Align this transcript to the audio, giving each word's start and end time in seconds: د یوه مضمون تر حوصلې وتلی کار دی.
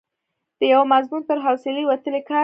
د 0.59 0.61
یوه 0.73 0.85
مضمون 0.93 1.21
تر 1.29 1.37
حوصلې 1.45 1.83
وتلی 1.87 2.21
کار 2.29 2.37
دی. 2.39 2.39